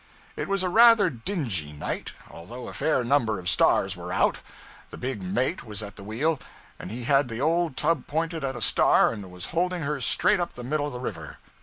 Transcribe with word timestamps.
It 0.35 0.47
was 0.47 0.63
a 0.63 0.67
rather 0.69 1.11
dingy 1.11 1.73
night, 1.73 2.13
although 2.31 2.67
a 2.67 2.73
fair 2.73 3.03
number 3.03 3.37
of 3.37 3.47
stars 3.47 3.95
were 3.95 4.11
out. 4.11 4.39
The 4.89 4.97
big 4.97 5.21
mate 5.21 5.63
was 5.63 5.83
at 5.83 5.95
the 5.95 6.03
wheel, 6.03 6.39
and 6.79 6.89
he 6.89 7.03
had 7.03 7.27
the 7.27 7.39
old 7.39 7.77
tub 7.77 8.07
pointed 8.07 8.43
at 8.43 8.55
a 8.55 8.61
star 8.61 9.13
and 9.13 9.29
was 9.31 9.45
holding 9.53 9.83
her 9.83 9.99
straight 9.99 10.39
up 10.39 10.53
the 10.53 10.63
middle 10.63 10.87
of 10.87 10.93
the 10.93 10.99
river. 10.99 11.37